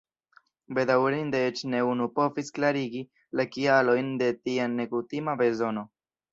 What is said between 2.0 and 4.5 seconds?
povis klarigi la kialojn de